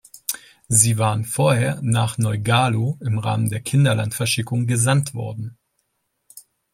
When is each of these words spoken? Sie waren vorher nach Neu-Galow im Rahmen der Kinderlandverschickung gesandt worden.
Sie 0.67 0.97
waren 0.97 1.25
vorher 1.25 1.79
nach 1.83 2.17
Neu-Galow 2.17 2.97
im 3.01 3.19
Rahmen 3.19 3.51
der 3.51 3.59
Kinderlandverschickung 3.61 4.65
gesandt 4.65 5.13
worden. 5.13 5.59